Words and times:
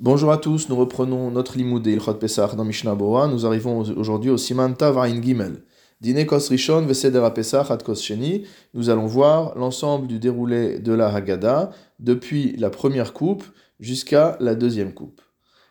Bonjour 0.00 0.30
à 0.30 0.38
tous, 0.38 0.68
nous 0.68 0.76
reprenons 0.76 1.32
notre 1.32 1.58
limoud 1.58 1.82
de 1.82 1.90
Ilchot 1.90 2.14
Pesach 2.14 2.54
dans 2.54 2.64
Mishnah 2.64 2.94
Bora. 2.94 3.26
Nous 3.26 3.44
arrivons 3.44 3.80
aujourd'hui 3.80 4.30
au 4.30 4.36
Siman 4.36 4.76
Tav 4.76 4.96
Ayin 4.96 5.20
Gimel. 5.20 5.64
Dine 6.00 6.24
Kos 6.24 6.50
Rishon 6.50 6.82
Vesedera 6.86 7.34
Pesach 7.34 7.68
Ad 7.72 7.82
Kos 7.82 7.96
Sheni. 7.96 8.44
Nous 8.74 8.90
allons 8.90 9.06
voir 9.06 9.58
l'ensemble 9.58 10.06
du 10.06 10.20
déroulé 10.20 10.78
de 10.78 10.92
la 10.92 11.12
Haggadah 11.12 11.70
depuis 11.98 12.54
la 12.58 12.70
première 12.70 13.12
coupe 13.12 13.42
jusqu'à 13.80 14.36
la 14.38 14.54
deuxième 14.54 14.94
coupe. 14.94 15.20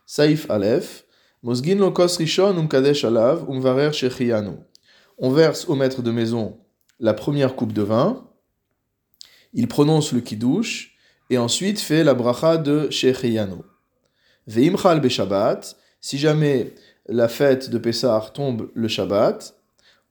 Saif 0.05 0.49
Aleph. 0.49 1.05
Mosgin 1.41 1.77
lo 1.77 1.91
Kos 1.91 2.17
Rishon 2.17 2.57
Umkadesh 2.57 3.05
Alav 3.05 3.49
Umvarer 3.49 3.93
Shechiyanu. 3.93 4.57
On 5.17 5.29
verse 5.29 5.69
au 5.69 5.75
maître 5.75 6.01
de 6.01 6.11
maison 6.11 6.57
la 6.99 7.13
première 7.13 7.55
coupe 7.55 7.71
de 7.71 7.81
vin. 7.81 8.27
Il 9.53 9.69
prononce 9.69 10.11
le 10.11 10.19
Kiddush 10.19 10.97
et 11.29 11.37
ensuite 11.37 11.79
fait 11.79 12.03
la 12.03 12.13
bracha 12.13 12.57
de 12.57 12.89
Shechiyanu. 12.89 13.63
Veimchal 14.47 15.07
Shabbat, 15.09 15.75
si 15.99 16.17
jamais 16.17 16.73
la 17.07 17.27
fête 17.27 17.69
de 17.69 17.77
Pessah 17.77 18.31
tombe 18.33 18.69
le 18.73 18.87
Shabbat, 18.87 19.53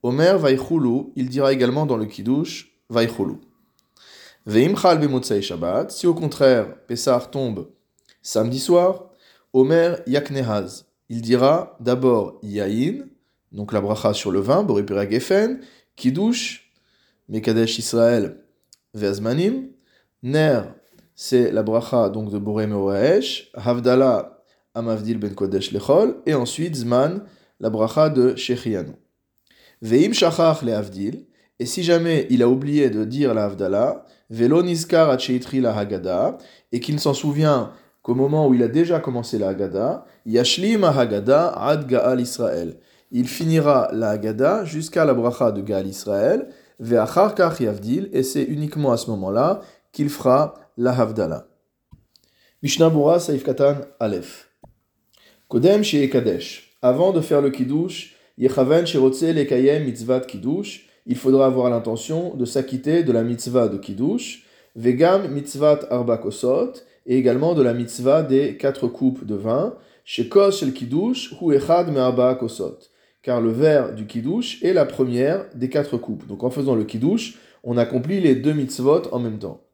Omer 0.03 0.39
Vaichulu, 0.39 1.07
il 1.17 1.29
dira 1.29 1.53
également 1.53 1.87
dans 1.87 1.97
le 1.97 2.05
Kiddush 2.05 2.71
Vaichulu. 2.91 3.37
Veimchal 4.45 4.99
Bemotzei 4.99 5.41
Shabbat, 5.41 5.91
si 5.91 6.07
au 6.07 6.15
contraire 6.15 6.77
Pessah 6.87 7.29
tombe 7.33 7.69
samedi 8.23 8.61
soir, 8.61 9.11
Omer 9.53 10.01
Yaknehaz, 10.07 10.85
il 11.09 11.23
dira 11.23 11.77
d'abord 11.81 12.39
Yain, 12.43 13.07
donc 13.53 13.73
la 13.73 13.81
bracha 13.81 14.13
sur 14.13 14.31
le 14.31 14.41
vin, 14.41 14.63
Boripira 14.63 15.09
Gefen, 15.09 15.61
Kiddush, 15.97 16.71
Mekadesh 17.29 17.79
Israël, 17.79 18.45
Vezmanim, 18.93 19.69
Ner 20.23 20.63
c'est 21.17 21.51
la 21.51 21.63
bracha 21.63 22.11
donc 22.11 22.31
de 22.31 22.39
Boré 22.39 22.67
Meoaesh, 22.67 23.51
Havdala 23.55 24.43
Amavdil 24.75 25.19
Ben 25.19 25.35
Kodesh 25.35 25.73
Lechol, 25.73 26.17
et 26.27 26.35
ensuite 26.35 26.77
Zman, 26.77 27.23
la 27.59 27.71
bracha 27.71 28.11
de 28.11 28.37
Shechianu. 28.37 28.93
Veim 29.81 30.13
Shachach 30.13 30.63
le 30.63 30.75
Havdil, 30.75 31.25
et 31.59 31.65
si 31.65 31.83
jamais 31.83 32.27
il 32.29 32.43
a 32.43 32.49
oublié 32.49 32.91
de 32.91 33.05
dire 33.05 33.33
la 33.33 33.47
Havdala, 33.47 34.05
Velo 34.29 34.63
Nizkar 34.63 35.17
la 35.55 35.77
Haggadah, 35.77 36.37
et 36.71 36.81
qu'il 36.81 36.95
ne 36.95 37.01
s'en 37.01 37.15
souvient 37.15 37.73
qu'au 38.03 38.15
moment 38.15 38.47
où 38.47 38.55
il 38.55 38.63
a 38.63 38.69
déjà 38.69 39.01
commencé 39.01 39.39
la 39.39 39.49
Haggadah, 39.49 40.05
Yashlim 40.27 40.85
Haggadah 40.85 41.49
Ad 41.57 41.87
Gaal 41.87 42.21
Israël. 42.21 42.79
Il 43.11 43.27
finira 43.27 43.89
la 43.93 44.11
Haggadah 44.11 44.67
jusqu'à 44.67 45.07
la 45.07 45.15
bracha 45.15 45.51
de 45.51 45.63
Gaal 45.63 45.87
Israël, 45.87 46.49
Ve'achar 46.79 47.35
Kach 47.35 47.59
Yavdil, 47.61 48.11
et 48.13 48.23
c'est 48.23 48.43
uniquement 48.43 48.93
à 48.93 48.99
ce 48.99 49.09
moment-là 49.11 49.61
qu'il 49.93 50.11
fera 50.11 50.55
la 50.77 50.93
Havdala. 50.93 51.49
Mishnah 52.63 52.91
Bura 52.91 53.19
Saif 53.19 53.43
Katan 53.43 53.81
Aleph. 53.99 54.51
Kodem 55.49 55.83
chez 55.83 56.11
Kadesh. 56.11 56.77
Avant 56.83 57.13
de 57.13 57.23
faire 57.23 57.41
le 57.41 57.51
Kiddush, 57.51 58.15
Yechaven 58.37 58.87
Shirotze 58.87 59.23
Lekayem 59.23 59.85
Mitzvat 59.85 60.21
Kiddush, 60.21 60.87
il 61.07 61.17
faudra 61.17 61.47
avoir 61.47 61.71
l'intention 61.71 62.35
de 62.35 62.45
s'acquitter 62.45 63.05
de 63.05 63.13
la 63.13 63.23
mitzvah 63.23 63.69
de 63.69 63.79
Kiddush, 63.79 64.45
Vegam 64.75 65.29
Mitzvat 65.29 65.81
Arba 65.91 66.19
Kosot, 66.19 66.73
et 67.07 67.17
également 67.17 67.55
de 67.55 67.63
la 67.63 67.73
mitzvah 67.73 68.23
des 68.23 68.59
quatre 68.59 68.87
coupes 68.87 69.25
de 69.25 69.35
vin, 69.35 69.77
chez 70.05 70.29
Kos 70.29 70.59
Shel 70.59 70.75
Kiddush, 70.75 71.35
Hu 71.41 71.55
Echad 71.55 71.91
Me'arba 71.91 72.35
Kosot. 72.35 72.79
Car 73.23 73.41
le 73.41 73.51
verre 73.51 73.95
du 73.95 74.07
Kiddush 74.07 74.63
est 74.63 74.75
la 74.75 74.85
première 74.85 75.47
des 75.55 75.71
quatre 75.71 75.97
coupes. 75.97 76.27
Donc 76.27 76.45
en 76.45 76.51
faisant 76.51 76.75
le 76.75 76.85
Kiddush, 76.85 77.39
on 77.65 77.79
accomplit 77.79 78.21
les 78.21 78.35
deux 78.35 78.53
mitzvot 78.53 79.09
en 79.11 79.19
même 79.19 79.39
temps. 79.39 79.66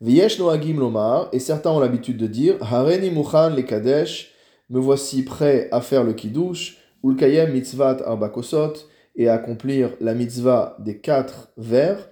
V'yesh 0.00 0.38
noagim 0.38 0.78
lomar, 0.78 1.28
et 1.32 1.40
certains 1.40 1.72
ont 1.72 1.80
l'habitude 1.80 2.18
de 2.18 2.28
dire, 2.28 2.54
Hareni 2.60 3.10
muchan 3.10 3.50
le 3.50 3.62
kadesh, 3.62 4.30
me 4.70 4.78
voici 4.78 5.24
prêt 5.24 5.68
à 5.72 5.80
faire 5.80 6.04
le 6.04 6.12
kiddush, 6.12 6.78
ulkayem 7.02 7.52
mitzvat 7.52 8.02
arbakosot, 8.06 8.74
et 9.16 9.28
à 9.28 9.34
accomplir 9.34 9.90
la 10.00 10.14
mitzvah 10.14 10.76
des 10.78 10.98
quatre 10.98 11.48
vers. 11.56 12.08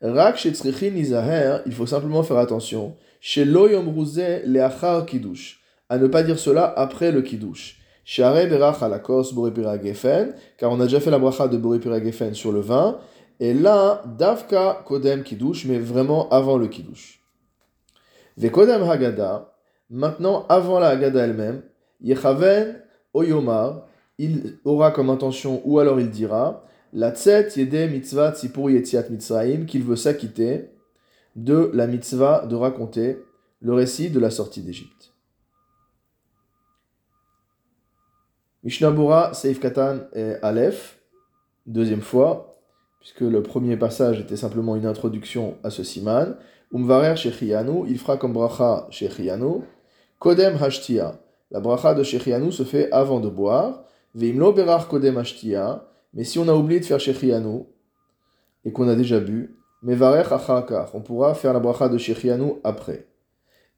Rak 0.00 0.42
nizaher, 0.46 1.58
il 1.66 1.72
faut 1.72 1.84
simplement 1.84 2.22
faire 2.22 2.38
attention, 2.38 2.96
shelo 3.20 3.68
yom 3.68 3.94
le 3.94 4.60
achar 4.60 5.04
kiddush, 5.04 5.60
à 5.90 5.98
ne 5.98 6.06
pas 6.06 6.22
dire 6.22 6.38
cela 6.38 6.72
après 6.78 7.12
le 7.12 7.20
kiddush. 7.20 7.82
Share 8.06 8.48
berach 8.48 8.82
alakos 8.82 9.34
boripira 9.34 9.76
gefen, 9.82 10.32
car 10.56 10.72
on 10.72 10.80
a 10.80 10.84
déjà 10.84 11.00
fait 11.00 11.10
la 11.10 11.18
bracha 11.18 11.48
de 11.48 11.58
boripira 11.58 12.02
gefen 12.02 12.32
sur 12.32 12.52
le 12.52 12.60
vin, 12.60 12.98
et 13.40 13.52
là, 13.52 14.02
davka 14.16 14.82
kodem 14.86 15.22
kiddush, 15.22 15.66
mais 15.66 15.78
vraiment 15.78 16.30
avant 16.30 16.56
le 16.56 16.68
kiddush. 16.68 17.25
Vekodem 18.36 18.82
Haggadah, 18.82 19.52
maintenant 19.90 20.46
avant 20.48 20.78
la 20.78 20.88
Haggadah 20.88 21.24
elle-même, 21.24 21.62
Yechaven 22.00 22.82
Oyomar, 23.14 23.86
il 24.18 24.58
aura 24.64 24.90
comme 24.90 25.10
intention, 25.10 25.62
ou 25.64 25.78
alors 25.78 26.00
il 26.00 26.10
dira, 26.10 26.64
la 26.92 27.10
tset 27.14 27.48
yede 27.56 27.90
mitzvah 27.90 28.32
tzipur 28.32 28.70
yetziat 28.70 29.08
mitzrayim, 29.10 29.66
qu'il 29.66 29.82
veut 29.82 29.96
s'acquitter 29.96 30.70
de 31.34 31.70
la 31.74 31.86
mitzvah 31.86 32.46
de 32.46 32.54
raconter 32.54 33.18
le 33.60 33.74
récit 33.74 34.10
de 34.10 34.20
la 34.20 34.30
sortie 34.30 34.62
d'Égypte. 34.62 35.12
Mishnah 38.62 39.32
Seif 39.32 39.60
Katan 39.60 40.00
et 40.12 40.34
Aleph, 40.42 40.98
deuxième 41.66 42.00
fois, 42.00 42.52
puisque 43.00 43.20
le 43.20 43.42
premier 43.42 43.76
passage 43.76 44.20
était 44.20 44.36
simplement 44.36 44.74
une 44.74 44.86
introduction 44.86 45.56
à 45.62 45.70
ce 45.70 45.84
siman. 45.84 46.36
Umvarer 46.72 47.16
Shechianu, 47.16 47.84
il 47.88 47.98
fera 47.98 48.16
comme 48.16 48.32
bracha 48.32 48.86
Shechianu. 48.90 49.62
Kodem 50.18 50.56
Hashtia, 50.60 51.20
la 51.50 51.60
bracha 51.60 51.94
de 51.94 52.02
Shechianu 52.02 52.50
se 52.52 52.64
fait 52.64 52.90
avant 52.90 53.20
de 53.20 53.28
boire. 53.28 53.84
Veimlo 54.14 54.52
Berar 54.52 54.88
Kodem 54.88 55.18
Hashtia, 55.18 55.84
mais 56.14 56.24
si 56.24 56.38
on 56.38 56.48
a 56.48 56.54
oublié 56.54 56.80
de 56.80 56.84
faire 56.84 57.00
Shechianu 57.00 57.64
et 58.64 58.72
qu'on 58.72 58.88
a 58.88 58.94
déjà 58.94 59.20
bu, 59.20 59.56
Mevarer 59.82 60.32
Achakar, 60.32 60.90
on 60.94 61.00
pourra 61.00 61.34
faire 61.34 61.52
la 61.52 61.60
bracha 61.60 61.88
de 61.88 61.98
Shechianu 61.98 62.54
après. 62.64 63.06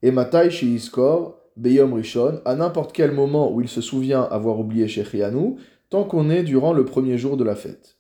Et 0.01 0.11
Matai 0.11 0.51
Sheiskor, 0.51 1.39
Beyom 1.57 1.93
Rishon, 1.93 2.41
à 2.45 2.55
n'importe 2.55 2.93
quel 2.93 3.11
moment 3.11 3.53
où 3.53 3.61
il 3.61 3.69
se 3.69 3.81
souvient 3.81 4.23
avoir 4.23 4.61
oublié 4.61 4.87
Shechianu, 4.87 5.57
tant 5.91 6.05
qu'on 6.05 6.31
est 6.31 6.45
durant 6.45 6.73
le 6.73 6.85
premier 6.85 7.19
jour 7.19 7.37
de 7.37 7.45
la 7.45 7.57
fête. 7.57 7.97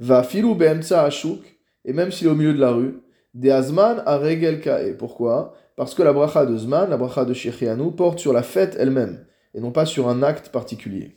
Va 0.00 0.22
filou 0.22 0.54
be'emtsa 0.54 1.04
ashuk, 1.04 1.40
et 1.84 1.92
même 1.92 2.10
s'il 2.10 2.26
est 2.26 2.30
au 2.30 2.34
milieu 2.34 2.52
de 2.52 2.60
la 2.60 2.72
rue, 2.72 3.00
de 3.34 3.50
Azman 3.50 4.02
a 4.06 4.18
regel 4.18 4.60
kae. 4.60 4.96
Pourquoi? 4.96 5.54
Parce 5.76 5.94
que 5.94 6.02
la 6.02 6.12
bracha 6.12 6.44
de 6.46 6.56
Zman, 6.56 6.90
la 6.90 6.96
bracha 6.96 7.24
de 7.24 7.32
Shechianu, 7.32 7.92
porte 7.92 8.18
sur 8.18 8.32
la 8.32 8.42
fête 8.42 8.76
elle-même, 8.78 9.24
et 9.54 9.60
non 9.60 9.72
pas 9.72 9.86
sur 9.86 10.08
un 10.08 10.22
acte 10.22 10.50
particulier. 10.50 11.16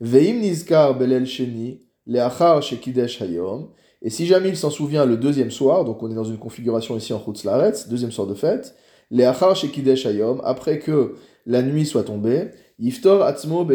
Veim 0.00 0.40
nizkar 0.40 0.96
belel 0.96 1.26
sheni, 1.26 1.82
leachar 2.06 2.62
shekidesh 2.62 3.20
hayom, 3.20 3.68
et 4.00 4.08
si 4.08 4.26
jamais 4.26 4.48
il 4.48 4.56
s'en 4.56 4.70
souvient 4.70 5.04
le 5.04 5.18
deuxième 5.18 5.50
soir, 5.50 5.84
donc 5.84 6.02
on 6.02 6.10
est 6.10 6.14
dans 6.14 6.24
une 6.24 6.38
configuration 6.38 6.96
ici 6.96 7.12
en 7.12 7.22
Chutz 7.22 7.44
Laretz, 7.44 7.88
deuxième 7.88 8.10
soir 8.10 8.26
de 8.26 8.34
fête, 8.34 8.74
leachar 9.10 9.54
shekidesh 9.54 10.06
hayom, 10.06 10.40
après 10.44 10.78
que 10.78 11.16
la 11.44 11.60
nuit 11.60 11.84
soit 11.84 12.04
tombée, 12.04 12.52
yiftor 12.78 13.22
atzmo 13.22 13.68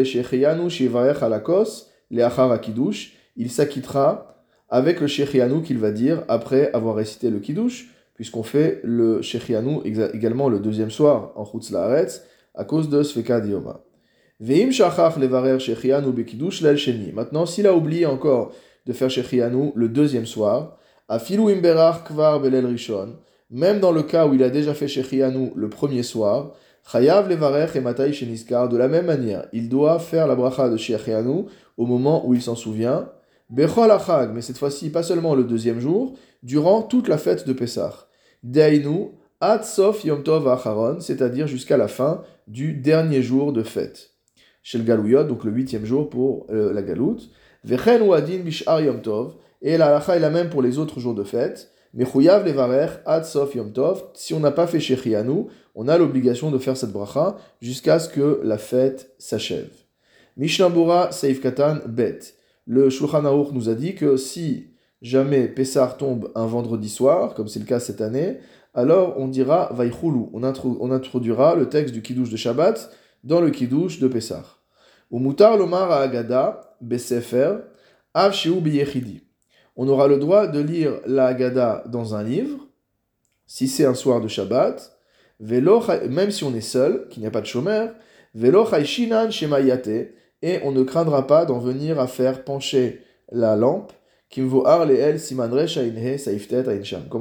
alakos, 1.20 1.86
leachar 2.10 2.50
akidush, 2.50 3.16
il 3.36 3.50
s'acquittera 3.50 4.25
avec 4.68 5.00
le 5.00 5.06
Shechianu 5.06 5.62
qu'il 5.62 5.78
va 5.78 5.90
dire 5.90 6.24
après 6.28 6.72
avoir 6.72 6.96
récité 6.96 7.30
le 7.30 7.38
Kiddush, 7.38 7.88
puisqu'on 8.14 8.42
fait 8.42 8.80
le 8.82 9.22
Shechianu 9.22 9.78
également 9.84 10.48
le 10.48 10.58
deuxième 10.58 10.90
soir 10.90 11.32
en 11.36 11.44
Chutz 11.44 11.70
Laaretz, 11.70 12.22
à 12.54 12.64
cause 12.64 12.88
de 12.88 13.02
Sveka 13.02 13.40
Dioma. 13.40 13.80
Veim 14.40 14.70
Shachach 14.70 15.16
levarer 15.16 15.58
Shechianu 15.58 16.12
bekiddush 16.12 16.62
sheni. 16.76 17.12
Maintenant, 17.12 17.46
s'il 17.46 17.66
a 17.66 17.74
oublié 17.74 18.06
encore 18.06 18.52
de 18.86 18.92
faire 18.92 19.10
Shechianu 19.10 19.72
le 19.74 19.88
deuxième 19.88 20.26
soir, 20.26 20.76
afilu 21.08 21.52
imberach 21.52 22.04
kvar 22.04 22.40
belel 22.40 22.66
rishon, 22.66 23.16
même 23.50 23.80
dans 23.80 23.92
le 23.92 24.02
cas 24.02 24.26
où 24.26 24.34
il 24.34 24.42
a 24.42 24.50
déjà 24.50 24.74
fait 24.74 24.88
Shechianu 24.88 25.52
le 25.54 25.68
premier 25.68 26.02
soir, 26.02 26.52
Chayav 26.90 27.28
levarer 27.28 27.66
et 27.74 27.80
matai 27.80 28.12
sheniskar, 28.12 28.68
de 28.68 28.76
la 28.76 28.88
même 28.88 29.06
manière, 29.06 29.46
il 29.52 29.68
doit 29.68 29.98
faire 29.98 30.26
la 30.26 30.36
bracha 30.36 30.68
de 30.68 30.76
Shechianu 30.76 31.46
au 31.76 31.86
moment 31.86 32.26
où 32.26 32.34
il 32.34 32.42
s'en 32.42 32.54
souvient, 32.54 33.08
Bechol 33.48 33.92
mais 34.34 34.42
cette 34.42 34.58
fois-ci 34.58 34.90
pas 34.90 35.02
seulement 35.02 35.34
le 35.34 35.44
deuxième 35.44 35.80
jour, 35.80 36.14
durant 36.42 36.82
toute 36.82 37.08
la 37.08 37.18
fête 37.18 37.46
de 37.46 37.52
Pessah. 37.52 38.08
Deinu, 38.42 39.10
Ad 39.40 39.64
Sof 39.64 40.04
Yom 40.04 40.22
Tov 40.22 40.48
Acharon, 40.48 41.00
c'est-à-dire 41.00 41.46
jusqu'à 41.46 41.76
la 41.76 41.88
fin 41.88 42.22
du 42.48 42.72
dernier 42.72 43.22
jour 43.22 43.52
de 43.52 43.62
fête. 43.62 44.10
Chez 44.62 44.78
le 44.78 44.84
Galouyot, 44.84 45.24
donc 45.24 45.44
le 45.44 45.52
huitième 45.52 45.84
jour 45.84 46.10
pour 46.10 46.46
euh, 46.50 46.72
la 46.72 46.82
Galoute. 46.82 47.30
Vechen 47.64 48.02
ou 48.02 48.12
Adin 48.12 48.38
Bishar 48.38 48.80
Yom 48.80 49.00
Tov, 49.00 49.34
et 49.62 49.76
la 49.76 49.88
halacha 49.88 50.16
est 50.16 50.20
la 50.20 50.30
même 50.30 50.50
pour 50.50 50.62
les 50.62 50.78
autres 50.78 51.00
jours 51.00 51.14
de 51.14 51.24
fête. 51.24 51.70
Mechuyav 51.94 52.46
Levarer 52.46 53.00
Ad 53.06 53.24
Sof 53.24 53.54
Yom 53.54 53.72
Tov, 53.72 54.04
si 54.14 54.34
on 54.34 54.40
n'a 54.40 54.50
pas 54.50 54.66
fait 54.66 54.80
Shechianu, 54.80 55.46
on 55.74 55.88
a 55.88 55.98
l'obligation 55.98 56.50
de 56.50 56.58
faire 56.58 56.76
cette 56.76 56.92
bracha 56.92 57.36
jusqu'à 57.60 57.98
ce 57.98 58.08
que 58.08 58.40
la 58.42 58.58
fête 58.58 59.14
s'achève. 59.18 59.70
Mishnah 60.36 61.12
Seif 61.12 61.40
Katan 61.40 61.78
Bet 61.86 62.35
le 62.66 62.90
Shulchan 62.90 63.24
Aruch 63.24 63.52
nous 63.52 63.68
a 63.68 63.74
dit 63.74 63.94
que 63.94 64.16
si 64.16 64.68
jamais 65.00 65.48
Pessar 65.48 65.96
tombe 65.96 66.32
un 66.34 66.46
vendredi 66.46 66.88
soir, 66.88 67.34
comme 67.34 67.48
c'est 67.48 67.60
le 67.60 67.64
cas 67.64 67.80
cette 67.80 68.00
année, 68.00 68.38
alors 68.74 69.14
on 69.18 69.28
dira 69.28 69.70
Vaichulu. 69.72 70.26
On, 70.32 70.42
on 70.42 70.90
introduira 70.90 71.54
le 71.54 71.68
texte 71.68 71.94
du 71.94 72.02
Kiddush 72.02 72.30
de 72.30 72.36
Shabbat 72.36 72.90
dans 73.24 73.40
le 73.40 73.50
Kiddush 73.50 74.00
de 74.00 74.08
Pessah. 74.08 74.44
Ou 75.10 75.18
mutar 75.18 75.56
lomar 75.56 75.92
agada 75.92 76.76
besefer 76.80 77.58
av 78.12 78.34
On 79.76 79.88
aura 79.88 80.08
le 80.08 80.18
droit 80.18 80.46
de 80.46 80.60
lire 80.60 81.00
la 81.06 81.26
Agada 81.26 81.84
dans 81.86 82.14
un 82.14 82.22
livre, 82.22 82.66
si 83.46 83.68
c'est 83.68 83.84
un 83.84 83.94
soir 83.94 84.20
de 84.20 84.28
Shabbat, 84.28 84.98
même 85.38 86.30
si 86.30 86.44
on 86.44 86.54
est 86.54 86.60
seul, 86.60 87.08
qu'il 87.08 87.20
n'y 87.20 87.26
a 87.26 87.30
pas 87.30 87.42
de 87.42 87.46
chômeur, 87.46 87.94
velo 88.34 88.66
shemayate, 88.90 90.08
et 90.46 90.60
on 90.62 90.70
ne 90.70 90.84
craindra 90.84 91.26
pas 91.26 91.44
d'en 91.44 91.58
venir 91.58 91.98
à 91.98 92.06
faire 92.06 92.44
pencher 92.44 93.00
la 93.32 93.56
lampe, 93.56 93.92
comme 94.32 94.54
on 94.54 94.90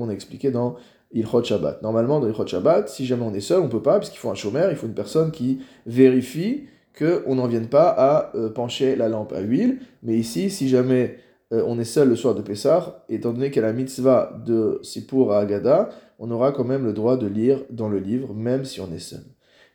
a 0.09 0.13
expliqué 0.13 0.51
dans 0.51 0.75
Ilchot 1.11 1.43
Shabbat. 1.43 1.81
Normalement, 1.81 2.19
dans 2.19 2.27
Ilchot 2.27 2.45
Shabbat, 2.45 2.87
si 2.87 3.07
jamais 3.07 3.23
on 3.23 3.33
est 3.33 3.39
seul, 3.39 3.61
on 3.61 3.67
peut 3.67 3.81
pas, 3.81 3.97
puisqu'il 3.97 4.19
faut 4.19 4.29
un 4.29 4.35
chômeur, 4.35 4.69
il 4.69 4.77
faut 4.77 4.85
une 4.85 4.93
personne 4.93 5.31
qui 5.31 5.61
vérifie 5.87 6.67
qu'on 6.95 7.33
n'en 7.33 7.47
vienne 7.47 7.67
pas 7.67 7.89
à 7.89 8.35
euh, 8.35 8.49
pencher 8.49 8.95
la 8.95 9.09
lampe 9.09 9.33
à 9.33 9.39
huile. 9.39 9.79
Mais 10.03 10.13
ici, 10.13 10.51
si 10.51 10.69
jamais 10.69 11.17
euh, 11.51 11.63
on 11.65 11.79
est 11.79 11.83
seul 11.83 12.09
le 12.09 12.15
soir 12.15 12.35
de 12.35 12.43
Pessah, 12.43 13.03
étant 13.09 13.33
donné 13.33 13.49
qu'il 13.49 13.63
a 13.63 13.67
la 13.67 13.73
mitzvah 13.73 14.39
de 14.45 14.79
Sipur 14.83 15.31
à 15.31 15.39
Agada, 15.39 15.89
on 16.19 16.29
aura 16.29 16.51
quand 16.51 16.63
même 16.63 16.85
le 16.85 16.93
droit 16.93 17.17
de 17.17 17.25
lire 17.25 17.63
dans 17.71 17.89
le 17.89 17.97
livre, 17.97 18.35
même 18.35 18.65
si 18.65 18.81
on 18.81 18.93
est 18.93 18.99
seul. 18.99 19.23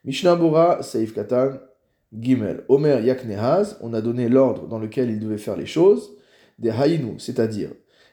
Mishnah 0.04 0.36
Bora, 0.36 0.84
Saif 0.84 1.12
Katan, 1.12 1.54
Gimel. 2.18 2.64
Omer 2.68 3.00
Yaknehaz, 3.04 3.78
on 3.80 3.94
a 3.94 4.00
donné 4.00 4.28
l'ordre 4.28 4.66
dans 4.66 4.78
lequel 4.78 5.10
il 5.10 5.20
devait 5.20 5.38
faire 5.38 5.56
les 5.56 5.66
choses, 5.66 6.12
des 6.58 6.70
Haïnu, 6.70 7.14
c'est-à-dire 7.18 7.70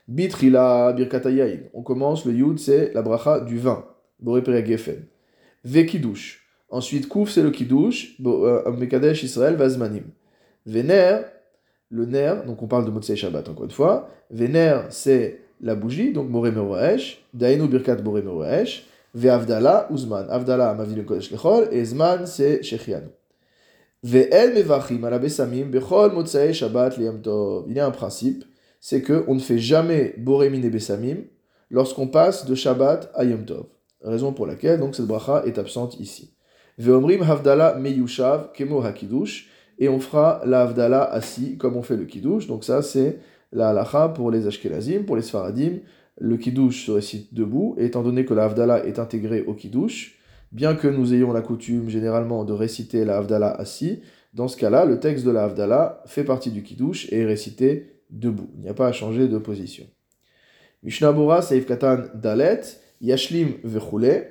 Bitrila 0.08 0.94
Birkatayain. 0.94 1.60
On 1.74 1.82
commence, 1.82 2.26
le 2.26 2.34
Yud, 2.34 2.60
c'est 2.60 2.94
la 2.94 3.02
bracha 3.02 3.42
du 3.42 3.58
vin. 3.58 3.86
Boré 4.20 4.42
Gefen. 4.66 5.06
Vekidush. 5.64 6.44
Ensuite, 6.70 7.08
Kouf, 7.08 7.30
c'est 7.30 7.44
le 7.44 7.52
Kiddush. 7.52 8.18
Euh, 8.26 8.72
Mekadesh 8.72 9.24
Israël 9.24 9.56
Vazmanim. 9.56 10.04
Vener, 10.66 11.20
le 11.90 12.06
ner, 12.06 12.46
donc 12.46 12.62
on 12.62 12.68
parle 12.68 12.86
de 12.86 12.92
Motsei 12.92 13.16
Shabbat 13.16 13.48
encore 13.50 13.66
une 13.66 13.72
fois. 13.72 14.10
Vener, 14.32 14.82
c'est 14.90 15.42
la 15.62 15.76
bougie, 15.76 16.14
donc 16.14 16.30
Boré 16.30 16.52
Meroesh. 16.52 17.24
Dainu 17.34 17.68
Birkat 17.68 17.96
Boré 17.96 18.22
Meroesh. 18.22 18.86
Ve'avdala, 19.14 19.88
Uzman. 19.92 20.28
Avdala, 20.30 20.74
Mavil 20.74 21.04
Kodesh 21.06 21.32
Lechol. 21.32 21.68
Et 21.72 21.84
Zman, 21.84 22.26
c'est 22.26 22.64
Shechianu. 22.64 23.08
Il 24.04 24.30
y 27.76 27.80
a 27.80 27.86
un 27.86 27.92
principe 27.92 28.44
c'est 28.80 29.02
qu'on 29.02 29.36
ne 29.36 29.40
fait 29.40 29.58
jamais 29.58 30.14
Borémin 30.18 30.62
et 30.62 30.70
Bessamim 30.70 31.18
lorsqu'on 31.70 32.08
passe 32.08 32.46
de 32.46 32.56
Shabbat 32.56 33.12
à 33.16 33.26
Yom 33.26 33.44
Tov. 33.46 33.66
Raison 34.02 34.34
pour 34.34 34.46
laquelle 34.46 34.80
donc 34.80 34.96
cette 34.96 35.08
bracha 35.08 35.44
est 35.46 35.58
absente 35.58 36.00
ici. 36.00 36.34
Veomrim 36.78 37.24
Havdala 37.24 37.76
Meyushav 37.76 38.52
Kemo 38.54 38.82
Hakidush 38.82 39.50
et 39.80 39.90
on 39.90 40.00
fera 40.00 40.42
la 40.46 40.62
Havdala 40.62 41.04
assis 41.04 41.58
comme 41.58 41.76
on 41.76 41.82
fait 41.82 41.98
le 41.98 42.06
Kiddush. 42.06 42.48
Donc 42.48 42.64
ça 42.64 42.82
c'est 42.82 43.20
la 43.52 43.70
halacha 43.70 44.10
pour 44.10 44.32
les 44.32 44.48
Ashkenazim, 44.48 45.04
pour 45.04 45.16
les 45.16 45.22
Sfaradim. 45.22 45.80
Le 46.20 46.38
Kiddush 46.38 46.86
se 46.86 46.92
récite 46.92 47.34
debout 47.34 47.76
et 47.78 47.86
étant 47.86 48.04
donné 48.04 48.26
que 48.26 48.34
la 48.34 48.46
Havdala 48.46 48.86
est 48.86 49.00
intégrée 49.00 49.44
au 49.44 49.54
Kiddush, 49.54 50.17
bien 50.52 50.76
que 50.76 50.88
nous 50.88 51.14
ayons 51.14 51.32
la 51.34 51.42
coutume 51.42 51.90
généralement 51.90 52.44
de 52.46 52.54
réciter 52.54 53.06
la 53.06 53.18
Havdala 53.18 53.52
assis, 53.52 54.02
dans 54.34 54.48
ce 54.48 54.58
cas-là, 54.58 54.86
le 54.86 55.00
texte 55.00 55.26
de 55.26 55.32
la 55.32 55.46
Havdala 55.46 56.04
fait 56.06 56.24
partie 56.24 56.52
du 56.52 56.64
Kiddush 56.64 57.12
et 57.12 57.22
est 57.22 57.26
récité 57.26 58.02
debout. 58.10 58.50
Il 58.56 58.62
n'y 58.62 58.70
a 58.70 58.74
pas 58.74 58.88
à 58.88 58.92
changer 58.92 59.28
de 59.28 59.38
position. 59.38 59.86
Mishnah 60.84 61.12
Bora, 61.12 61.42
Saif 61.42 61.66
Katan 61.66 62.04
Dalet, 62.14 62.62
Yashlim 63.02 63.54
Vechule. 63.64 64.28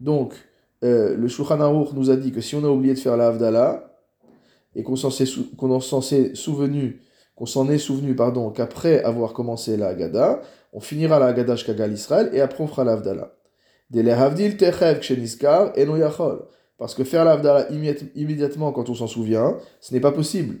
Donc, 0.00 0.34
euh, 0.82 1.16
le 1.16 1.28
Shulchan 1.28 1.60
Aruch 1.60 1.92
nous 1.92 2.10
a 2.10 2.16
dit 2.16 2.32
que 2.32 2.40
si 2.40 2.56
on 2.56 2.64
a 2.64 2.68
oublié 2.68 2.94
de 2.94 2.98
faire 2.98 3.16
la 3.16 3.28
Havdalah, 3.28 3.94
et 4.74 4.82
qu'on 4.82 4.96
s'en 4.96 5.08
est 5.10 6.34
souvenu, 6.34 7.00
qu'on 7.36 7.46
s'en 7.46 7.68
est 7.68 7.78
souvenu, 7.78 8.14
pardon, 8.14 8.50
qu'après 8.50 9.02
avoir 9.02 9.32
commencé 9.32 9.76
la 9.76 9.88
Haggadah, 9.88 10.40
on 10.72 10.80
finira 10.80 11.18
la 11.18 11.26
Haggadah 11.26 11.56
Shkagal 11.56 11.92
Israël, 11.92 12.30
et 12.32 12.40
après 12.40 12.66
fera 12.66 12.84
la 12.84 12.92
Havdalah. 12.92 13.34
Parce 16.76 16.94
que 16.94 17.04
faire 17.04 17.24
la 17.24 17.32
Havdalah 17.32 17.68
immédiatement 18.14 18.72
quand 18.72 18.88
on 18.88 18.94
s'en 18.94 19.06
souvient, 19.06 19.58
ce 19.80 19.94
n'est 19.94 20.00
pas 20.00 20.12
possible. 20.12 20.58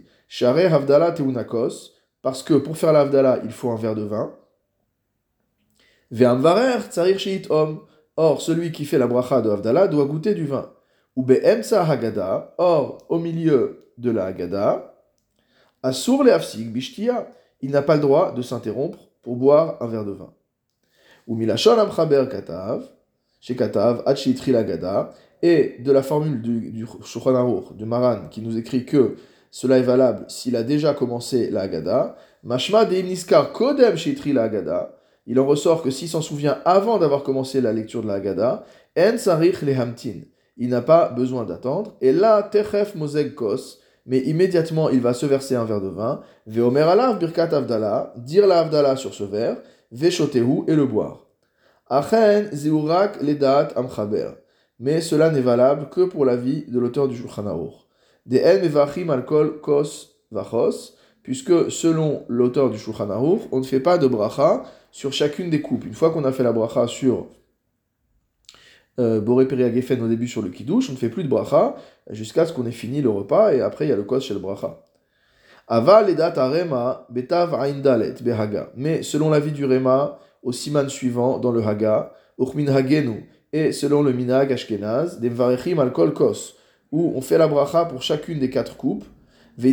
Parce 2.22 2.42
que 2.42 2.54
pour 2.54 2.76
faire 2.76 2.92
l'Avdala, 2.92 3.40
il 3.44 3.50
faut 3.50 3.70
un 3.70 3.76
verre 3.76 3.94
de 3.94 4.02
vin. 4.02 4.32
Or, 8.16 8.40
celui 8.40 8.72
qui 8.72 8.84
fait 8.84 8.98
la 8.98 9.06
bracha 9.06 9.42
de 9.42 9.50
Avdala 9.50 9.88
doit 9.88 10.06
goûter 10.06 10.34
du 10.34 10.46
vin. 10.46 10.72
Ou 11.16 11.26
hagada. 11.30 12.54
Or, 12.58 13.04
au 13.08 13.18
milieu 13.18 13.90
de 13.98 14.10
la 14.10 14.24
hagada, 14.26 14.94
asur 15.82 16.24
le 16.24 16.32
afsig 16.32 16.72
bishtia. 16.72 17.28
Il 17.60 17.70
n'a 17.70 17.82
pas 17.82 17.96
le 17.96 18.02
droit 18.02 18.32
de 18.32 18.42
s'interrompre 18.42 18.98
pour 19.22 19.36
boire 19.36 19.76
un 19.80 19.86
verre 19.86 20.04
de 20.04 20.12
vin. 20.12 20.32
Ou 21.26 21.38
amchaber 21.42 22.26
katav. 22.30 22.88
Chez 23.46 23.56
katav, 23.56 24.02
achitri 24.06 24.52
la 24.52 24.64
Et 25.42 25.76
de 25.78 25.92
la 25.92 26.02
formule 26.02 26.40
du, 26.40 26.72
du 26.72 27.84
Maran, 27.84 28.28
qui 28.30 28.40
nous 28.40 28.56
écrit 28.56 28.86
que 28.86 29.16
cela 29.50 29.76
est 29.76 29.82
valable 29.82 30.24
s'il 30.28 30.56
a 30.56 30.62
déjà 30.62 30.94
commencé 30.94 31.50
la 31.50 31.60
Haggadah. 31.60 32.16
Mashma 32.42 32.86
de 32.86 32.96
Niskar 33.02 33.52
Kodem 33.52 33.98
Shitri 33.98 34.32
la 34.32 34.44
Haggadah. 34.44 34.96
Il 35.26 35.38
en 35.38 35.44
ressort 35.46 35.82
que 35.82 35.90
s'il 35.90 36.08
s'en 36.08 36.22
souvient 36.22 36.56
avant 36.64 36.96
d'avoir 36.96 37.22
commencé 37.22 37.60
la 37.60 37.74
lecture 37.74 38.00
de 38.00 38.06
la 38.06 38.14
Haggadah, 38.14 38.64
En 38.98 39.18
Sarich 39.18 39.60
Lehamtin. 39.60 40.20
Il 40.56 40.70
n'a 40.70 40.80
pas 40.80 41.10
besoin 41.10 41.44
d'attendre. 41.44 41.98
Et 42.00 42.12
là, 42.12 42.42
Techef 42.44 42.94
Mozeg 42.94 43.34
Kos. 43.34 43.78
Mais 44.06 44.20
immédiatement, 44.20 44.88
il 44.88 45.02
va 45.02 45.12
se 45.12 45.26
verser 45.26 45.54
un 45.54 45.66
verre 45.66 45.82
de 45.82 45.90
vin. 45.90 46.22
Veomer 46.46 46.80
alav 46.80 47.18
birkat 47.18 47.54
avdala. 47.54 48.14
Dire 48.16 48.46
la 48.46 48.60
avdala 48.60 48.96
sur 48.96 49.12
ce 49.12 49.24
verre. 49.24 49.58
Veshotehu 49.92 50.64
et 50.66 50.74
le 50.74 50.86
boire. 50.86 51.23
Achen 51.88 52.48
zeurak 52.52 53.22
ledat 53.22 53.72
amchaber. 53.76 54.30
Mais 54.80 55.00
cela 55.00 55.30
n'est 55.30 55.40
valable 55.40 55.88
que 55.90 56.02
pour 56.02 56.24
la 56.24 56.36
vie 56.36 56.64
de 56.66 56.78
l'auteur 56.78 57.08
du 57.08 57.16
Shulchan 57.16 57.44
des 58.26 58.42
en 58.42 59.08
alcool 59.10 59.60
kos 59.60 60.16
vachos, 60.30 60.94
puisque 61.22 61.70
selon 61.70 62.24
l'auteur 62.28 62.70
du 62.70 62.78
Shulchan 62.78 63.10
Aruch, 63.10 63.42
on 63.52 63.58
ne 63.58 63.64
fait 63.64 63.80
pas 63.80 63.98
de 63.98 64.06
bracha 64.06 64.64
sur 64.90 65.12
chacune 65.12 65.50
des 65.50 65.60
coupes. 65.60 65.84
Une 65.84 65.94
fois 65.94 66.10
qu'on 66.10 66.24
a 66.24 66.32
fait 66.32 66.42
la 66.42 66.52
bracha 66.52 66.86
sur 66.86 67.26
euh, 68.98 69.20
Boré 69.20 69.44
au 69.44 70.08
début 70.08 70.28
sur 70.28 70.40
le 70.40 70.48
Kiddush, 70.48 70.88
on 70.88 70.92
ne 70.92 70.98
fait 70.98 71.08
plus 71.08 71.24
de 71.24 71.28
bracha 71.28 71.76
jusqu'à 72.10 72.46
ce 72.46 72.52
qu'on 72.52 72.66
ait 72.66 72.72
fini 72.72 73.02
le 73.02 73.10
repas 73.10 73.52
et 73.52 73.60
après 73.60 73.86
il 73.86 73.88
y 73.90 73.92
a 73.92 73.96
le 73.96 74.04
kos 74.04 74.20
chez 74.20 74.34
le 74.34 74.40
bracha. 74.40 74.80
Aval 75.66 76.10
edat 76.10 76.34
arema 76.36 77.06
betav 77.10 77.52
dalet 77.82 78.14
behaga. 78.22 78.70
Mais 78.76 79.02
selon 79.02 79.30
l'avis 79.30 79.52
du 79.52 79.64
Rema, 79.64 80.18
au 80.44 80.52
siman 80.52 80.88
suivant 80.88 81.38
dans 81.38 81.50
le 81.50 81.66
Haga, 81.66 82.12
uchmin 82.38 82.68
hagenu, 82.68 83.28
et 83.52 83.72
selon 83.72 84.02
le 84.02 84.12
minag 84.12 84.52
ashkenaz, 84.52 85.18
des 85.18 85.28
varechim 85.28 85.80
alcool 85.80 86.12
kos 86.14 86.54
où 86.94 87.12
on 87.16 87.20
fait 87.20 87.38
la 87.38 87.48
bracha 87.48 87.86
pour 87.86 88.02
chacune 88.02 88.38
des 88.38 88.50
quatre 88.50 88.76
coupes. 88.76 89.04
Et 89.58 89.72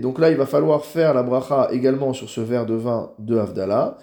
donc 0.00 0.18
là, 0.18 0.30
il 0.30 0.36
va 0.36 0.46
falloir 0.46 0.84
faire 0.84 1.12
la 1.12 1.22
bracha 1.22 1.68
également 1.72 2.14
sur 2.14 2.30
ce 2.30 2.40
verre 2.40 2.64
de 2.64 2.74
vin 2.74 3.12
de 3.18 3.36
Havdalah. 3.36 3.98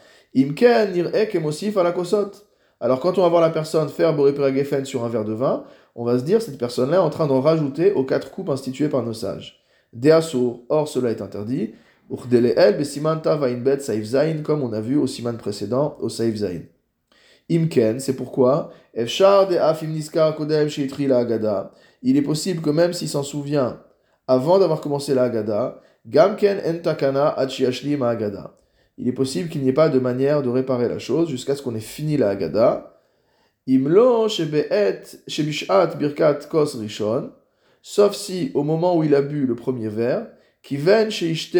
Alors 2.79 2.99
quand 2.99 3.17
on 3.17 3.21
va 3.21 3.29
voir 3.29 3.41
la 3.41 3.49
personne 3.49 3.89
faire 3.89 4.15
Boré 4.15 4.35
Gefen 4.35 4.85
sur 4.85 5.03
un 5.03 5.09
verre 5.09 5.25
de 5.25 5.33
vin, 5.33 5.63
on 5.95 6.05
va 6.05 6.19
se 6.19 6.23
dire, 6.23 6.41
cette 6.41 6.59
personne-là 6.59 6.97
est 6.97 6.99
en 6.99 7.09
train 7.09 7.27
d'en 7.27 7.41
rajouter 7.41 7.91
aux 7.93 8.03
quatre 8.03 8.29
coupes 8.29 8.49
instituées 8.49 8.89
par 8.89 9.03
nos 9.03 9.13
sages. 9.13 9.63
Deasur, 9.93 10.61
or 10.69 10.87
cela 10.87 11.09
est 11.09 11.21
interdit. 11.21 11.73
Comme 14.43 14.63
on 14.63 14.73
a 14.73 14.81
vu 14.81 14.97
au 14.97 15.07
siman 15.07 15.37
précédent, 15.37 15.95
au 15.99 16.09
Saif 16.09 16.35
Zain. 16.35 16.61
Imken, 17.49 17.99
c'est 17.99 18.15
pourquoi? 18.15 18.71
Il 22.03 22.17
est 22.17 22.21
possible 22.21 22.61
que 22.61 22.69
même 22.69 22.93
s'il 22.93 23.09
s'en 23.09 23.23
souvient 23.23 23.81
avant 24.27 24.59
d'avoir 24.59 24.81
commencé 24.81 25.13
la 25.13 25.23
Haggadah, 25.23 25.81
Gamken 26.07 26.59
entakana 26.65 27.29
Agada. 27.29 28.55
Il 28.97 29.07
est 29.07 29.13
possible 29.13 29.49
qu'il 29.49 29.61
n'y 29.61 29.69
ait 29.69 29.73
pas 29.73 29.89
de 29.89 29.99
manière 29.99 30.41
de 30.41 30.49
réparer 30.49 30.87
la 30.87 30.99
chose 30.99 31.29
jusqu'à 31.29 31.55
ce 31.55 31.61
qu'on 31.61 31.75
ait 31.75 31.79
fini 31.79 32.17
la 32.17 32.29
Haggadah. 32.29 32.97
Imlo 33.67 34.27
shebishat 34.27 35.95
birkat 35.97 36.39
kos 36.49 36.75
rishon, 36.75 37.31
sauf 37.81 38.15
si 38.15 38.51
au 38.53 38.63
moment 38.63 38.97
où 38.97 39.03
il 39.03 39.13
a 39.13 39.21
bu 39.21 39.45
le 39.45 39.55
premier 39.55 39.89
verre, 39.89 40.27
qui 40.63 40.77
ven 40.77 41.11
sheishte 41.11 41.57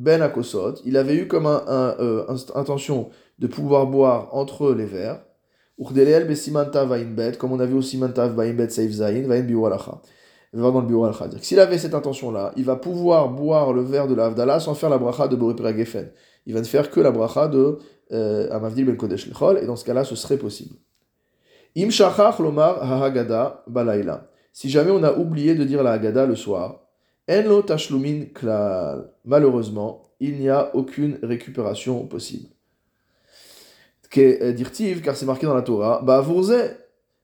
ben 0.00 0.22
akosot, 0.22 0.76
il 0.86 0.96
avait 0.96 1.14
eu 1.14 1.28
comme 1.28 1.46
un, 1.46 1.94
euh, 2.00 2.24
intention 2.54 3.10
de 3.38 3.46
pouvoir 3.46 3.86
boire 3.86 4.34
entre 4.34 4.72
les 4.72 4.86
verres. 4.86 5.20
Uchdeleel 5.78 6.26
besimanta 6.26 6.86
vainbet, 6.86 7.32
comme 7.38 7.52
on 7.52 7.60
a 7.60 7.66
vu 7.66 7.74
au 7.74 7.82
simanta 7.82 8.26
vainbet 8.26 8.70
saif 8.70 8.90
zain, 8.92 9.26
vain 9.26 9.40
biwalacha. 9.40 10.00
Dans 10.54 10.80
le 10.80 11.38
S'il 11.42 11.60
avait 11.60 11.78
cette 11.78 11.94
intention-là, 11.94 12.52
il 12.56 12.64
va 12.64 12.76
pouvoir 12.76 13.28
boire 13.28 13.72
le 13.72 13.82
verre 13.82 14.08
de 14.08 14.14
la 14.14 14.26
Havdalah 14.26 14.58
sans 14.58 14.74
faire 14.74 14.88
la 14.88 14.98
bracha 14.98 15.28
de 15.28 15.36
Boré 15.36 15.54
Gefen. 15.76 16.10
il 16.46 16.54
va 16.54 16.60
ne 16.60 16.64
faire 16.64 16.90
que 16.90 16.98
la 16.98 17.12
bracha 17.12 17.46
de 17.46 17.78
euh, 18.10 18.50
Amavdil 18.50 18.86
ben 18.86 18.96
Kodesh 18.96 19.28
Lechol, 19.28 19.58
et 19.58 19.66
dans 19.66 19.76
ce 19.76 19.84
cas-là, 19.84 20.02
ce 20.02 20.16
serait 20.16 20.38
possible. 20.38 20.74
Im 21.76 21.90
shachach 21.90 22.40
lomar 22.40 22.82
ha-hagada 22.82 23.62
balayla. 23.68 24.28
Si 24.52 24.70
jamais 24.70 24.90
on 24.90 25.04
a 25.04 25.12
oublié 25.12 25.54
de 25.54 25.62
dire 25.62 25.82
la 25.84 25.92
Haggadah 25.92 26.26
le 26.26 26.34
soir, 26.34 26.79
en 27.30 27.62
tashlumin 27.62 28.26
klal. 28.34 29.10
Malheureusement, 29.24 30.02
il 30.18 30.38
n'y 30.38 30.48
a 30.48 30.74
aucune 30.74 31.18
récupération 31.22 32.06
possible. 32.06 32.48
Euh, 34.18 34.52
dirtiv, 34.52 35.02
car 35.02 35.16
c'est 35.16 35.26
marqué 35.26 35.46
dans 35.46 35.54
la 35.54 35.62
Torah, 35.62 36.02
bah 36.02 36.24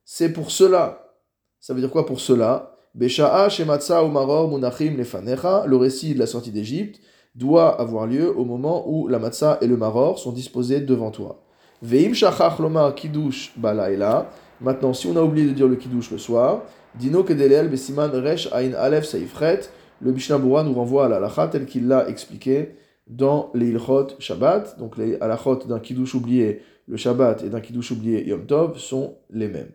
c'est 0.04 0.32
pour 0.32 0.52
cela. 0.52 1.14
Ça 1.58 1.74
veut 1.74 1.80
dire 1.80 1.90
quoi 1.90 2.06
pour 2.06 2.20
cela 2.20 2.76
Besha'a 2.94 3.48
shematza 3.48 4.04
umaror 4.04 4.48
munachim 4.48 4.96
lefanecha, 4.96 5.64
le 5.66 5.76
récit 5.76 6.14
de 6.14 6.20
la 6.20 6.26
sortie 6.26 6.52
d'Égypte, 6.52 7.00
doit 7.34 7.78
avoir 7.80 8.06
lieu 8.06 8.34
au 8.34 8.44
moment 8.44 8.88
où 8.88 9.08
la 9.08 9.18
matzah 9.18 9.58
et 9.60 9.66
le 9.66 9.76
maror 9.76 10.20
sont 10.20 10.30
disposés 10.30 10.80
devant 10.80 11.10
toi. 11.10 11.42
Veim 11.82 12.14
shachach 12.14 12.60
lomar 12.60 12.94
kiddush 12.94 13.52
balayla. 13.56 14.30
Maintenant, 14.60 14.94
si 14.94 15.08
on 15.08 15.16
a 15.16 15.22
oublié 15.22 15.48
de 15.48 15.52
dire 15.52 15.66
le 15.66 15.76
kiddush 15.76 16.12
le 16.12 16.18
soir, 16.18 16.62
dino 16.94 17.24
kedelel 17.24 17.68
besiman 17.68 18.12
resh 18.12 18.48
ain 18.52 18.72
alef 18.74 19.04
seifret, 19.04 19.68
le 20.00 20.12
Mishnah 20.12 20.38
nous 20.38 20.74
renvoie 20.74 21.06
à 21.06 21.08
la 21.08 21.16
halakha 21.16 21.48
tel 21.48 21.66
qu'il 21.66 21.88
l'a 21.88 22.08
expliqué 22.08 22.76
dans 23.06 23.50
les 23.54 23.74
Shabbat. 24.18 24.78
Donc 24.78 24.96
les 24.96 25.16
halachot 25.20 25.56
d'un 25.66 25.78
kiddush 25.78 26.14
oublié 26.14 26.62
le 26.86 26.96
Shabbat 26.96 27.44
et 27.44 27.48
d'un 27.48 27.60
kiddush 27.60 27.92
oublié 27.92 28.26
Yom 28.26 28.46
Tov 28.46 28.78
sont 28.78 29.16
les 29.30 29.48
mêmes. 29.48 29.70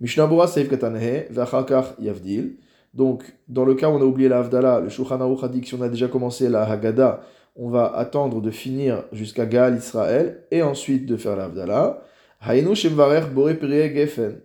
Mishnah 0.00 0.26
Bura 0.26 0.46
Seif 0.46 0.68
Katanhe, 0.68 1.26
Vachakar 1.30 1.94
Yavdil. 2.00 2.56
Donc, 2.92 3.22
dans 3.48 3.64
le 3.64 3.74
cas 3.74 3.88
où 3.88 3.94
on 3.94 4.02
a 4.02 4.04
oublié 4.04 4.28
la 4.28 4.80
le 4.80 4.88
Shulchan 4.90 5.20
Aruch 5.20 5.42
a 5.44 5.48
dit 5.48 5.62
que 5.62 5.66
si 5.66 5.74
on 5.74 5.80
a 5.80 5.88
déjà 5.88 6.08
commencé 6.08 6.48
la 6.48 6.64
Haggadah, 6.64 7.22
on 7.56 7.70
va 7.70 7.86
attendre 7.94 8.42
de 8.42 8.50
finir 8.50 9.04
jusqu'à 9.12 9.46
Gaal 9.46 9.76
Israël 9.76 10.44
et 10.50 10.62
ensuite 10.62 11.06
de 11.06 11.16
faire 11.16 11.36
la 11.36 11.44
Havdalah. 11.44 12.02
Hainu 12.40 12.74
Shemvarer 12.74 13.26
Bore 13.32 13.50
Gefen. 13.60 14.40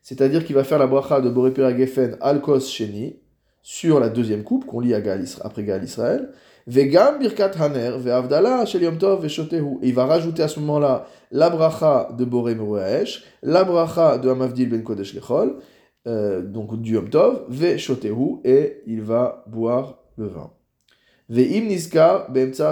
C'est-à-dire 0.00 0.44
qu'il 0.44 0.56
va 0.56 0.64
faire 0.64 0.78
la 0.78 0.86
bracha 0.86 1.20
de 1.20 1.28
Bore 1.28 1.54
Gefen 1.54 2.16
al 2.20 2.40
Kos 2.40 2.60
Sheni 2.60 3.21
sur 3.62 4.00
la 4.00 4.08
deuxième 4.08 4.42
coupe 4.42 4.66
qu'on 4.66 4.80
lit 4.80 4.94
à 4.94 5.00
après 5.42 5.64
Gaal 5.64 5.84
Israël. 5.84 6.30
Vegam 6.66 7.18
Birkat 7.18 7.52
Haner, 7.58 7.92
Shel 8.66 8.82
Ve'shotehu. 9.20 9.78
Il 9.82 9.94
va 9.94 10.06
rajouter 10.06 10.42
à 10.42 10.48
ce 10.48 10.60
moment-là 10.60 11.06
la 11.30 11.50
bracha 11.50 12.08
de 12.16 12.24
Boré 12.24 12.54
Meruaesh, 12.54 13.24
la 13.42 13.64
bracha 13.64 14.18
de 14.18 14.28
Amavdil 14.28 14.68
Ben 14.68 14.82
Kodesh 14.82 15.14
Lechol, 15.14 15.56
euh, 16.06 16.42
donc 16.42 16.80
du 16.80 16.94
Yom 16.94 17.08
Tov, 17.08 17.46
et 18.44 18.82
il 18.86 19.02
va 19.02 19.44
boire 19.46 19.98
le 20.16 20.26
vin. 20.26 20.50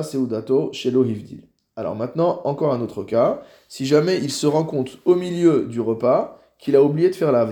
Seudato 0.03 0.73
Shelo 0.73 1.05
Hivdil. 1.05 1.51
Alors 1.77 1.97
maintenant, 1.97 2.43
encore 2.45 2.75
un 2.75 2.81
autre 2.81 3.05
cas. 3.05 3.43
Si 3.69 3.87
jamais 3.87 4.19
il 4.19 4.31
se 4.31 4.47
rend 4.47 4.65
compte 4.65 4.99
au 5.05 5.15
milieu 5.15 5.65
du 5.65 5.81
repas 5.81 6.39
qu'il 6.59 6.77
a 6.77 6.83
oublié 6.83 7.09
de 7.09 7.15
faire 7.15 7.33
la 7.33 7.47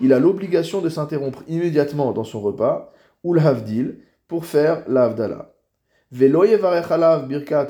Il 0.00 0.12
a 0.12 0.18
l'obligation 0.18 0.80
de 0.80 0.88
s'interrompre 0.88 1.42
immédiatement 1.46 2.12
dans 2.12 2.24
son 2.24 2.40
repas, 2.40 2.92
ou 3.22 3.34
l'havdil, 3.34 4.00
pour 4.26 4.46
faire 4.46 4.82
l'avdala. 4.88 5.54
birkat 6.10 7.68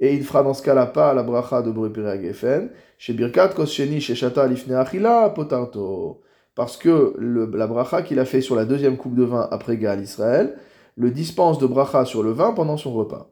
et 0.00 0.14
il 0.14 0.24
fera 0.24 0.42
dans 0.42 0.54
ce 0.54 0.62
cas-là 0.62 0.86
pas 0.86 1.12
la 1.14 1.22
bracha 1.22 1.62
de 1.62 1.70
boreperi 1.70 2.22
gefen, 2.22 2.70
chez 2.96 3.12
birkat 3.12 3.48
kosheni 3.48 4.00
chez 4.00 4.14
lifne 4.48 4.72
achila 4.72 5.28
potarto. 5.30 6.22
Parce 6.54 6.76
que 6.76 7.14
la 7.18 7.66
bracha 7.66 8.02
qu'il 8.02 8.18
a 8.18 8.24
fait 8.24 8.40
sur 8.40 8.56
la 8.56 8.64
deuxième 8.64 8.96
coupe 8.96 9.14
de 9.14 9.24
vin 9.24 9.46
après 9.50 9.76
Gal 9.76 10.00
Israël, 10.00 10.56
le 10.96 11.10
dispense 11.10 11.58
de 11.58 11.66
bracha 11.66 12.04
sur 12.04 12.22
le 12.22 12.30
vin 12.30 12.52
pendant 12.52 12.76
son 12.76 12.92
repas. 12.92 13.30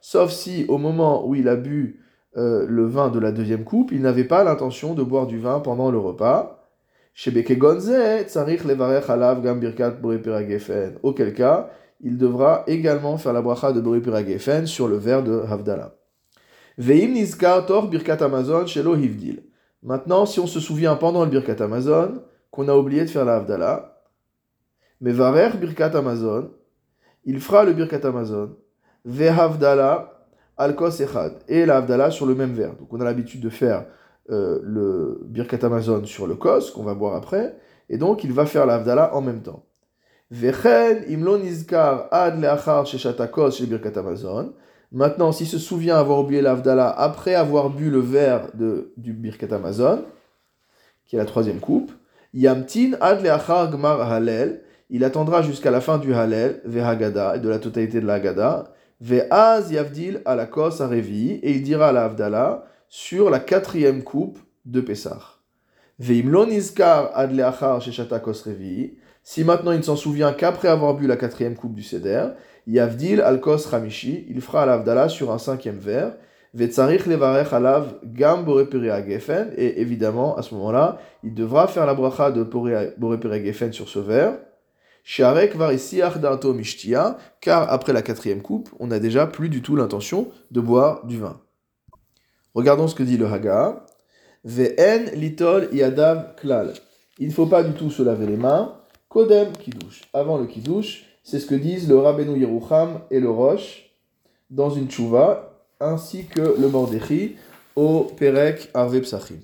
Sauf 0.00 0.30
si 0.30 0.64
au 0.68 0.78
moment 0.78 1.26
où 1.26 1.34
il 1.34 1.48
a 1.48 1.56
bu 1.56 2.00
euh, 2.36 2.66
le 2.68 2.86
vin 2.86 3.10
de 3.10 3.20
la 3.20 3.30
deuxième 3.30 3.62
coupe, 3.62 3.92
il 3.92 4.00
n'avait 4.00 4.24
pas 4.24 4.42
l'intention 4.42 4.94
de 4.94 5.04
boire 5.04 5.28
du 5.28 5.38
vin 5.38 5.60
pendant 5.60 5.92
le 5.92 5.98
repas. 5.98 6.68
Auquel 11.02 11.34
cas, 11.34 11.70
il 12.00 12.18
devra 12.18 12.64
également 12.66 13.18
faire 13.18 13.32
la 13.32 13.40
bracha 13.40 13.72
de 13.72 13.80
Boripiragefen 13.80 14.66
sur 14.66 14.88
le 14.88 14.96
verre 14.96 15.22
de 15.22 15.42
Havdalah. 15.48 15.94
Maintenant, 19.82 20.26
si 20.26 20.40
on 20.40 20.46
se 20.48 20.58
souvient 20.58 20.96
pendant 20.96 21.24
le 21.24 21.30
birkat 21.30 21.62
Amazon 21.62 22.22
qu'on 22.50 22.66
a 22.66 22.74
oublié 22.74 23.02
de 23.02 23.10
faire 23.10 23.24
la 23.24 23.36
Havdalah, 23.36 24.02
mais 25.00 25.12
varer 25.12 25.56
birkat 25.56 25.96
Amazon, 25.96 26.50
il 27.24 27.40
fera 27.40 27.64
le 27.64 27.72
birkat 27.72 28.06
Amazon, 28.06 28.56
ve 29.04 29.28
Havdalah 29.28 30.14
Al-Kos 30.56 31.00
Echad 31.00 31.34
et 31.48 31.66
la 31.66 32.10
sur 32.10 32.26
le 32.26 32.34
même 32.34 32.52
verre. 32.52 32.74
Donc 32.76 32.92
on 32.92 33.00
a 33.00 33.04
l'habitude 33.04 33.40
de 33.40 33.48
faire 33.48 33.86
euh, 34.30 34.60
le 34.62 35.20
Birkat 35.24 35.64
Amazon 35.66 36.04
sur 36.04 36.26
le 36.26 36.36
Kos, 36.36 36.70
qu'on 36.70 36.84
va 36.84 36.94
boire 36.94 37.14
après, 37.14 37.56
et 37.88 37.98
donc 37.98 38.24
il 38.24 38.32
va 38.32 38.46
faire 38.46 38.66
la 38.66 39.14
en 39.14 39.20
même 39.20 39.42
temps. 39.42 39.64
Vechen 40.30 41.04
imlon 41.08 41.42
izkar 41.42 42.08
ad 42.10 42.40
leachar 42.40 42.86
sheshatakos 42.86 43.52
chez 43.52 43.66
Birkat 43.66 43.98
Amazon. 43.98 44.54
Maintenant, 44.90 45.32
s'il 45.32 45.46
se 45.46 45.58
souvient 45.58 45.96
avoir 45.96 46.20
oublié 46.20 46.40
la 46.40 46.88
après 46.90 47.34
avoir 47.34 47.68
bu 47.68 47.90
le 47.90 47.98
verre 47.98 48.48
de, 48.54 48.92
du 48.96 49.12
Birkat 49.12 49.54
Amazon, 49.54 50.04
qui 51.04 51.16
est 51.16 51.18
la 51.18 51.24
troisième 51.24 51.60
coupe, 51.60 51.92
yamtin 52.32 52.92
ad 53.00 53.22
leachar 53.22 53.70
gmar 53.70 54.00
halel, 54.10 54.62
il 54.90 55.04
attendra 55.04 55.42
jusqu'à 55.42 55.70
la 55.70 55.80
fin 55.80 55.98
du 55.98 56.14
halel, 56.14 56.60
vehagada, 56.64 57.36
et 57.36 57.40
de 57.40 57.48
la 57.48 57.58
totalité 57.58 58.00
de 58.00 58.06
la 58.06 58.14
Haggadah, 58.14 58.72
Ve'az 59.00 59.70
yavdil 59.70 60.22
à 60.24 60.34
la 60.34 60.46
kos 60.46 60.80
et 60.80 61.50
il 61.50 61.62
dira 61.62 61.88
à 61.88 61.92
la 61.92 62.64
sur 62.88 63.28
la 63.28 63.40
quatrième 63.40 64.02
coupe 64.02 64.38
de 64.64 64.80
Pessah. 64.80 65.20
Ve'imlon 65.98 66.48
izkar 66.48 67.10
ad 67.14 67.32
leachar 67.32 67.82
sheshata 67.82 68.20
kos 68.20 68.42
revi, 68.42 68.96
si 69.22 69.44
maintenant 69.44 69.72
il 69.72 69.78
ne 69.78 69.82
s'en 69.82 69.96
souvient 69.96 70.32
qu'après 70.32 70.68
avoir 70.68 70.94
bu 70.94 71.06
la 71.06 71.16
quatrième 71.16 71.56
coupe 71.56 71.74
du 71.74 71.82
Seder, 71.82 72.28
yavdil 72.66 73.20
al 73.20 73.40
kos 73.40 73.68
il 74.28 74.40
fera 74.40 74.62
à 74.62 74.94
la 74.94 75.08
sur 75.08 75.32
un 75.32 75.38
cinquième 75.38 75.78
verre, 75.78 76.14
alav 77.52 77.94
et 79.56 79.80
évidemment, 79.80 80.36
à 80.36 80.42
ce 80.42 80.54
moment-là, 80.54 80.98
il 81.24 81.34
devra 81.34 81.66
faire 81.66 81.84
la 81.84 81.94
bracha 81.94 82.30
de 82.30 82.44
borepere 82.44 83.44
gefen 83.44 83.72
sur 83.72 83.88
ce 83.88 83.98
verre, 83.98 84.34
car 87.40 87.72
après 87.72 87.92
la 87.92 88.02
quatrième 88.02 88.42
coupe, 88.42 88.70
on 88.78 88.86
n'a 88.86 88.98
déjà 88.98 89.26
plus 89.26 89.48
du 89.48 89.60
tout 89.60 89.76
l'intention 89.76 90.30
de 90.50 90.60
boire 90.60 91.04
du 91.06 91.18
vin. 91.18 91.40
Regardons 92.54 92.88
ce 92.88 92.94
que 92.94 93.02
dit 93.02 93.18
le 93.18 93.26
Haga. 93.26 93.84
Ve'en 94.44 95.10
litol 95.14 95.68
yadav 95.72 96.36
klal. 96.36 96.74
Il 97.18 97.28
ne 97.28 97.32
faut 97.32 97.46
pas 97.46 97.62
du 97.62 97.72
tout 97.72 97.90
se 97.90 98.02
laver 98.02 98.26
les 98.26 98.36
mains. 98.36 98.78
Kodem 99.08 99.52
kiddush. 99.52 100.02
Avant 100.12 100.38
le 100.38 100.46
kiddush, 100.46 101.06
c'est 101.22 101.38
ce 101.38 101.46
que 101.46 101.54
disent 101.54 101.88
le 101.88 101.98
Rabbeinu 101.98 102.38
Yerucham 102.38 103.00
et 103.10 103.20
le 103.20 103.30
Roche 103.30 103.90
dans 104.50 104.70
une 104.70 104.88
tchouva, 104.88 105.52
ainsi 105.80 106.26
que 106.26 106.60
le 106.60 106.68
Mordechi 106.68 107.36
au 107.76 108.04
Perek 108.16 108.70
Arve 108.74 109.00
Psachim. 109.00 109.40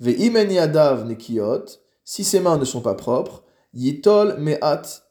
Ve'imen 0.00 0.50
yadav 0.50 1.06
nekiot. 1.06 1.64
Si 2.04 2.24
ses 2.24 2.40
mains 2.40 2.56
ne 2.56 2.64
sont 2.64 2.80
pas 2.80 2.94
propres, 2.94 3.44
Yitol 3.74 4.36
me'at. 4.38 5.02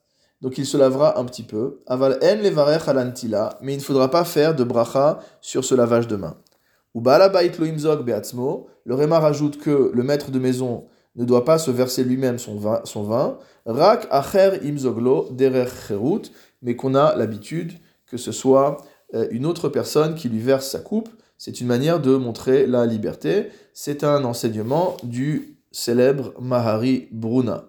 Donc 0.42 0.58
il 0.58 0.66
se 0.66 0.78
lavera 0.78 1.20
un 1.20 1.26
petit 1.26 1.44
peu. 1.44 1.80
Aval 1.88 2.20
en 2.22 2.42
levarech 2.42 2.88
alantila. 2.88 3.58
Mais 3.62 3.74
il 3.74 3.78
ne 3.78 3.84
faudra 3.84 4.10
pas 4.10 4.24
faire 4.24 4.56
de 4.56 4.64
bracha 4.64 5.20
sur 5.42 5.66
ce 5.66 5.76
lavage 5.76 6.08
de 6.08 6.16
main. 6.16 6.38
Ou 6.94 7.02
balabait 7.02 7.52
imzog 7.60 8.06
beatzmo. 8.06 8.68
Le 8.86 8.96
Réma 8.96 9.20
rajoute 9.20 9.58
que 9.58 9.92
le 9.94 10.04
maître 10.04 10.32
de 10.32 10.40
maison 10.40 10.86
ne 11.16 11.26
doit 11.26 11.46
pas 11.46 11.58
se 11.58 11.72
verser 11.72 12.04
lui-même 12.04 12.40
son 12.40 12.56
vin, 12.56 12.82
son 12.86 13.04
vin. 13.04 13.38
Rak 13.66 14.08
acher 14.12 14.60
imzoglo 14.64 15.28
derer 15.32 15.68
cherut. 15.88 16.24
Mais 16.62 16.76
qu'on 16.76 16.96
a 16.96 17.16
l'habitude 17.16 17.74
que 18.10 18.18
ce 18.18 18.32
soit 18.32 18.78
euh, 19.14 19.28
une 19.32 19.46
autre 19.46 19.70
personne 19.70 20.16
qui 20.16 20.30
lui 20.30 20.40
verse 20.40 20.70
sa 20.70 20.80
coupe. 20.80 21.10
C'est 21.38 21.62
une 21.62 21.68
manière 21.68 22.00
de 22.02 22.16
montrer 22.16 22.68
la 22.68 22.86
liberté. 22.86 23.50
C'est 23.74 24.04
un 24.04 24.24
enseignement 24.26 24.98
du 25.04 25.58
célèbre 25.72 26.34
Mahari 26.42 27.08
Bruna. 27.12 27.69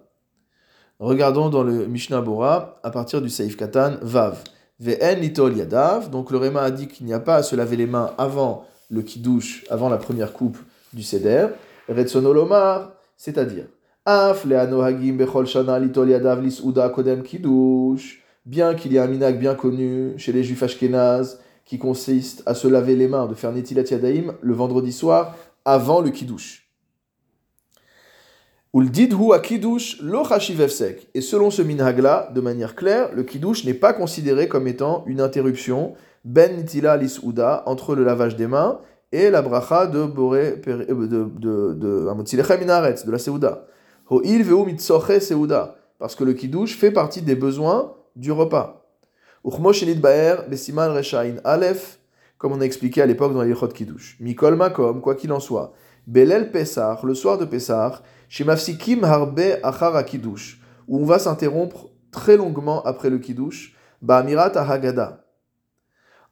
Regardons 1.01 1.49
dans 1.49 1.63
le 1.63 1.87
Mishnah 1.87 2.21
Bora, 2.21 2.75
à 2.83 2.91
partir 2.91 3.23
du 3.23 3.31
Saif 3.31 3.57
Katan, 3.57 3.93
Vav. 4.03 4.37
Ve'en 4.81 5.19
litol 5.19 5.57
yadav. 5.57 6.11
Donc 6.11 6.31
le 6.31 6.37
Réma 6.37 6.61
a 6.61 6.71
dit 6.71 6.89
qu'il 6.89 7.07
n'y 7.07 7.15
a 7.15 7.21
pas 7.21 7.37
à 7.37 7.43
se 7.43 7.57
laver 7.57 7.77
les 7.77 7.87
mains 7.87 8.11
avant 8.19 8.67
le 8.91 9.01
kiddush, 9.01 9.65
avant 9.71 9.89
la 9.89 9.97
première 9.97 10.35
coupe 10.35 10.59
du 10.93 11.03
seder. 11.03 11.47
Retsonolomar, 11.89 12.93
c'est-à-dire, 13.17 13.65
Af 14.05 14.45
le'anohagim 14.45 15.15
bechol 15.15 15.47
shana 15.47 15.79
litol 15.79 16.11
yadav 16.11 16.43
lis'uda 16.43 16.91
kodem 16.91 17.23
kiddush. 17.23 18.23
Bien 18.45 18.75
qu'il 18.75 18.93
y 18.93 18.97
ait 18.97 19.01
un 19.01 19.07
minag 19.07 19.39
bien 19.39 19.55
connu 19.55 20.13
chez 20.19 20.33
les 20.33 20.45
juifs 20.45 20.63
ashkénazes 20.63 21.41
qui 21.65 21.79
consiste 21.79 22.43
à 22.45 22.55
se 22.55 22.69
laver 22.69 22.95
les 22.95 23.09
mains, 23.09 23.27
de 23.27 23.35
faire 23.35 23.53
netilat 23.53 23.85
yadaim 23.85 24.35
le 24.43 24.53
vendredi 24.53 24.93
soir 24.93 25.35
avant 25.65 26.03
le 26.03 26.11
kiddush. 26.11 26.70
Et 28.73 28.81
selon 31.21 31.51
ce 31.51 31.61
minhag 31.63 32.33
de 32.33 32.41
manière 32.41 32.77
claire, 32.77 33.11
le 33.13 33.25
kiddush 33.25 33.65
n'est 33.65 33.75
pas 33.75 33.93
considéré 33.93 34.47
comme 34.47 34.69
étant 34.69 35.03
une 35.07 35.21
interruption 35.21 35.95
ben 36.25 36.57
nitila 36.57 36.97
lisouda 36.97 37.65
entre 37.67 37.97
le 37.97 38.05
lavage 38.05 38.37
des 38.37 38.47
mains 38.47 38.79
et 39.11 39.29
la 39.31 39.43
bracha 39.43 39.89
de 39.89 40.05
boré 40.05 40.63
euh, 40.69 40.85
de 40.87 41.25
de 41.37 41.75
de 41.75 42.07
de 42.07 43.11
la 43.11 43.19
seuda. 43.19 43.67
Ho'il 44.09 44.45
veu 44.45 44.65
mitsoche 44.65 45.19
seuda 45.19 45.75
parce 45.99 46.15
que 46.15 46.23
le 46.23 46.35
kiddush 46.35 46.79
fait 46.79 46.93
partie 46.93 47.23
des 47.23 47.35
besoins 47.35 47.95
du 48.15 48.31
repas. 48.31 48.87
Alef 51.45 51.99
comme 52.39 52.53
on 52.53 52.61
a 52.61 52.65
expliqué 52.65 53.03
à 53.03 53.07
l'époque 53.07 53.35
dans 53.35 53.43
les 53.43 53.55
kiddush. 53.75 54.17
Mikol 54.21 54.55
makom 54.55 55.01
quoi 55.01 55.17
qu'il 55.17 55.33
en 55.33 55.41
soit. 55.41 55.73
Belel 56.07 56.51
Pesach, 56.51 57.03
le 57.03 57.15
soir 57.15 57.37
de 57.37 57.45
Pesach, 57.45 58.03
chez 58.31 58.45
Mafsikim 58.45 59.03
Harbe 59.03 59.41
Achar 59.65 60.05
Kiddush, 60.05 60.63
où 60.87 61.01
on 61.01 61.05
va 61.05 61.19
s'interrompre 61.19 61.91
très 62.13 62.37
longuement 62.37 62.81
après 62.85 63.11
le 63.11 63.19
Kiddush, 63.19 63.77
Ba'amirat 64.03 64.53
Haggadah, 64.57 65.25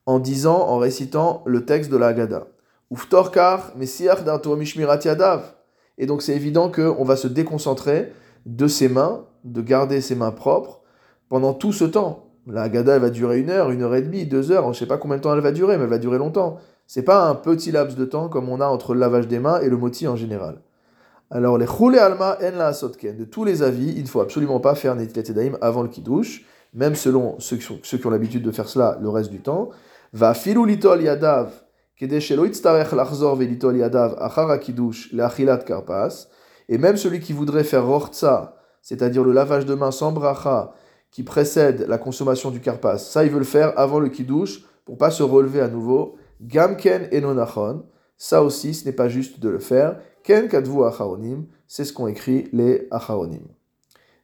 en 0.06 0.20
disant, 0.20 0.60
en 0.60 0.78
récitant 0.78 1.42
le 1.44 1.64
texte 1.64 1.90
de 1.90 1.96
la 1.96 2.06
Haggadah. 2.06 2.46
Uftorkar 2.92 3.72
Messiach 3.76 4.22
Darto 4.24 4.54
Mishmirat 4.54 5.00
Yadav. 5.04 5.42
Et 5.98 6.06
donc 6.06 6.22
c'est 6.22 6.36
évident 6.36 6.70
qu'on 6.70 7.04
va 7.04 7.16
se 7.16 7.26
déconcentrer 7.26 8.12
de 8.46 8.68
ses 8.68 8.88
mains, 8.88 9.26
de 9.42 9.60
garder 9.60 10.00
ses 10.00 10.14
mains 10.14 10.30
propres 10.30 10.80
pendant 11.28 11.52
tout 11.52 11.72
ce 11.72 11.84
temps. 11.84 12.30
La 12.46 12.62
Haggadah 12.62 12.94
elle 12.94 13.02
va 13.02 13.10
durer 13.10 13.40
une 13.40 13.50
heure, 13.50 13.72
une 13.72 13.82
heure 13.82 13.96
et 13.96 14.02
demie, 14.02 14.24
deux 14.24 14.52
heures, 14.52 14.62
je 14.62 14.68
ne 14.68 14.74
sais 14.74 14.86
pas 14.86 14.98
combien 14.98 15.16
de 15.16 15.22
temps 15.22 15.34
elle 15.34 15.40
va 15.40 15.50
durer, 15.50 15.76
mais 15.76 15.82
elle 15.82 15.90
va 15.90 15.98
durer 15.98 16.18
longtemps. 16.18 16.58
C'est 16.86 17.02
pas 17.02 17.28
un 17.28 17.34
petit 17.34 17.72
laps 17.72 17.98
de 17.98 18.04
temps 18.04 18.28
comme 18.28 18.48
on 18.48 18.60
a 18.60 18.66
entre 18.66 18.94
le 18.94 19.00
lavage 19.00 19.26
des 19.26 19.40
mains 19.40 19.60
et 19.60 19.68
le 19.68 19.76
moti 19.76 20.06
en 20.06 20.14
général. 20.14 20.62
Alors, 21.30 21.58
les 21.58 21.66
choulé 21.66 21.98
alma 21.98 22.38
en 22.42 22.56
la 22.56 22.72
sotken. 22.72 23.16
De 23.16 23.24
tous 23.24 23.44
les 23.44 23.62
avis, 23.62 23.92
il 23.96 24.02
ne 24.02 24.08
faut 24.08 24.20
absolument 24.20 24.60
pas 24.60 24.74
faire 24.74 24.96
netilat 24.96 25.34
daim 25.34 25.58
avant 25.60 25.82
le 25.82 25.88
kiddush, 25.88 26.46
même 26.72 26.94
selon 26.94 27.36
ceux 27.38 27.58
qui, 27.58 28.06
ont 28.06 28.10
l'habitude 28.10 28.42
de 28.42 28.50
faire 28.50 28.68
cela 28.68 28.98
le 29.02 29.10
reste 29.10 29.30
du 29.30 29.40
temps. 29.40 29.68
Va 30.14 30.32
filou 30.32 30.64
litol 30.64 31.02
yadav. 31.02 31.50
Et 32.00 32.06
même 36.78 36.96
celui 36.96 37.20
qui 37.20 37.32
voudrait 37.32 37.64
faire 37.64 37.84
rortza, 37.84 38.54
c'est-à-dire 38.82 39.24
le 39.24 39.32
lavage 39.32 39.66
de 39.66 39.74
main 39.74 39.90
sans 39.90 40.12
bracha, 40.12 40.72
qui 41.10 41.24
précède 41.24 41.86
la 41.88 41.98
consommation 41.98 42.50
du 42.50 42.60
karpas, 42.60 42.98
ça 42.98 43.24
il 43.24 43.30
veut 43.30 43.40
le 43.40 43.44
faire 43.44 43.72
avant 43.76 43.98
le 43.98 44.10
kiddush 44.10 44.64
pour 44.84 44.96
pas 44.96 45.10
se 45.10 45.24
relever 45.24 45.60
à 45.60 45.66
nouveau. 45.66 46.14
Gamken 46.40 47.08
enonachon, 47.12 47.82
ça 48.16 48.44
aussi 48.44 48.74
ce 48.74 48.84
n'est 48.84 48.92
pas 48.92 49.08
juste 49.08 49.40
de 49.40 49.48
le 49.48 49.58
faire. 49.58 49.98
C'est 51.66 51.84
ce 51.84 51.92
qu'ont 51.92 52.06
écrit 52.06 52.48
les 52.52 52.86
acharonim. 52.90 53.42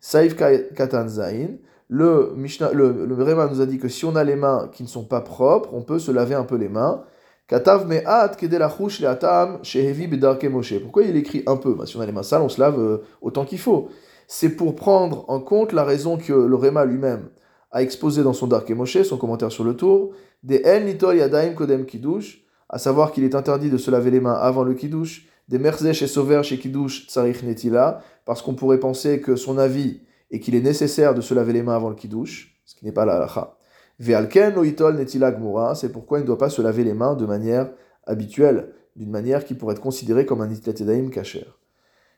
Saif 0.00 0.36
katan 0.36 1.08
zain, 1.08 1.56
le, 1.88 2.32
Mishnah, 2.36 2.72
le, 2.72 3.06
le 3.06 3.14
nous 3.50 3.60
a 3.60 3.66
dit 3.66 3.78
que 3.78 3.88
si 3.88 4.04
on 4.04 4.16
a 4.16 4.24
les 4.24 4.36
mains 4.36 4.68
qui 4.72 4.82
ne 4.82 4.88
sont 4.88 5.04
pas 5.04 5.20
propres, 5.20 5.70
on 5.72 5.82
peut 5.82 5.98
se 5.98 6.10
laver 6.10 6.34
un 6.34 6.44
peu 6.44 6.56
les 6.56 6.68
mains. 6.68 7.04
Katav 7.46 7.86
me'at 7.86 8.36
kedelachush 8.36 9.00
le'atam 9.00 9.62
shehevi 9.62 10.06
bedarke 10.06 10.44
moshe. 10.44 10.78
Pourquoi 10.80 11.04
il 11.04 11.16
écrit 11.16 11.42
un 11.46 11.56
peu? 11.56 11.74
Bah, 11.74 11.86
Si 11.86 11.96
on 11.96 12.00
a 12.00 12.06
les 12.06 12.12
mains 12.12 12.22
sales, 12.22 12.42
on 12.42 12.48
se 12.48 12.60
lave 12.60 12.78
euh, 12.78 12.98
autant 13.20 13.44
qu'il 13.44 13.58
faut. 13.58 13.88
C'est 14.28 14.50
pour 14.50 14.76
prendre 14.76 15.24
en 15.28 15.40
compte 15.40 15.72
la 15.72 15.84
raison 15.84 16.16
que 16.16 16.32
le 16.32 16.56
Réma 16.56 16.84
lui-même 16.84 17.28
a 17.70 17.82
exposé 17.82 18.22
dans 18.22 18.32
son 18.32 18.46
Darke 18.46 18.70
Moshe, 18.70 19.02
son 19.02 19.18
commentaire 19.18 19.52
sur 19.52 19.64
le 19.64 19.74
tour, 19.74 20.12
des 20.42 20.62
El 20.64 20.84
Nitol 20.84 21.16
Yadaim 21.16 21.54
Kodem 21.54 21.84
Kiddush, 21.84 22.44
à 22.68 22.78
savoir 22.78 23.12
qu'il 23.12 23.24
est 23.24 23.34
interdit 23.34 23.68
de 23.68 23.76
se 23.76 23.90
laver 23.90 24.10
les 24.10 24.20
mains 24.20 24.34
avant 24.34 24.64
le 24.64 24.74
Kiddush, 24.74 25.28
des 25.48 25.58
Merzesh 25.58 26.02
et 26.02 26.06
Sover 26.06 26.42
chez 26.42 26.58
Kiddush 26.58 27.06
Tsarich 27.08 27.42
Netila, 27.42 28.00
parce 28.24 28.42
qu'on 28.42 28.54
pourrait 28.54 28.80
penser 28.80 29.20
que 29.20 29.36
son 29.36 29.58
avis 29.58 30.00
est 30.30 30.40
qu'il 30.40 30.54
est 30.54 30.60
nécessaire 30.60 31.14
de 31.14 31.20
se 31.20 31.34
laver 31.34 31.52
les 31.52 31.62
mains 31.62 31.76
avant 31.76 31.90
le 31.90 31.94
Kiddush, 31.94 32.60
ce 32.64 32.74
qui 32.74 32.84
n'est 32.84 32.92
pas 32.92 33.04
la 33.04 33.16
halacha. 33.16 33.56
Ve'alken 33.98 34.64
Itol 34.64 34.96
Netila 34.96 35.32
Gmura, 35.32 35.74
c'est 35.74 35.90
pourquoi 35.90 36.18
il 36.18 36.22
ne 36.22 36.26
doit 36.26 36.38
pas 36.38 36.50
se 36.50 36.62
laver 36.62 36.84
les 36.84 36.94
mains 36.94 37.14
de 37.14 37.26
manière 37.26 37.70
habituelle, 38.06 38.72
d'une 38.96 39.10
manière 39.10 39.44
qui 39.44 39.54
pourrait 39.54 39.74
être 39.74 39.80
considérée 39.80 40.26
comme 40.26 40.40
un 40.40 40.46
Nitlat 40.46 40.72
kacher. 41.10 41.46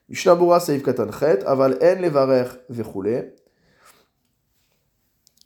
Mishnabura 0.09 0.59
Saif 0.59 0.83
Katanchet, 0.83 1.43
Aval 1.45 1.77
En 1.81 2.01
Levarer 2.01 2.45
Vechule. 2.69 3.33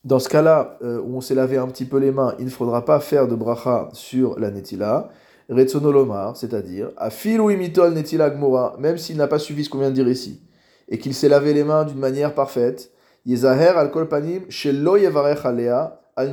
Dans 0.03 0.19
ce 0.19 0.29
cas-là, 0.29 0.77
euh, 0.81 0.99
où 0.99 1.17
on 1.17 1.21
s'est 1.21 1.35
lavé 1.35 1.57
un 1.57 1.67
petit 1.67 1.85
peu 1.85 1.97
les 1.97 2.11
mains, 2.11 2.35
il 2.39 2.45
ne 2.45 2.49
faudra 2.49 2.85
pas 2.85 2.99
faire 2.99 3.27
de 3.27 3.35
bracha 3.35 3.89
sur 3.93 4.39
la 4.39 4.49
netila. 4.49 5.09
Retsonolomar, 5.51 6.37
c'est-à-dire, 6.37 6.91
afilu 6.97 7.53
imitol 7.53 7.93
netila 7.93 8.33
même 8.79 8.97
s'il 8.97 9.17
n'a 9.17 9.27
pas 9.27 9.39
suivi 9.39 9.65
ce 9.65 9.69
qu'on 9.69 9.79
vient 9.79 9.89
de 9.89 9.95
dire 9.95 10.07
ici, 10.07 10.41
et 10.87 10.97
qu'il 10.97 11.13
s'est 11.13 11.27
lavé 11.29 11.53
les 11.53 11.65
mains 11.65 11.83
d'une 11.83 11.99
manière 11.99 12.33
parfaite, 12.33 12.91
yezaher 13.25 13.77
al 13.77 13.91
kolpanim 13.91 14.43
shelo 14.49 14.97
yevarech 14.97 15.45
alea 15.45 15.99
al. 16.15 16.31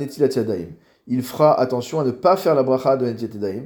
Il 1.07 1.23
fera 1.23 1.59
attention 1.59 1.99
à 1.99 2.03
ne 2.03 2.11
pas 2.11 2.37
faire 2.37 2.55
la 2.55 2.63
bracha 2.63 2.95
de 2.95 3.07
netilat. 3.07 3.63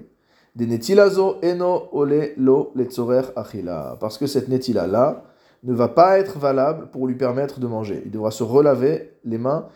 De 0.55 0.65
netilazo 0.65 1.39
eno 1.41 1.89
ole 1.91 2.33
lo 2.37 2.71
letzorer 2.75 3.23
achila. 3.35 3.97
Parce 3.99 4.17
que 4.17 4.27
cette 4.27 4.47
netila-là 4.47 5.23
ne 5.63 5.73
va 5.73 5.87
pas 5.87 6.19
être 6.19 6.39
valable 6.39 6.87
pour 6.91 7.07
lui 7.07 7.15
permettre 7.15 7.59
de 7.59 7.67
manger. 7.67 8.01
Il 8.05 8.11
devra 8.11 8.31
se 8.31 8.43
relaver 8.43 9.17
les 9.25 9.37
mains 9.37 9.67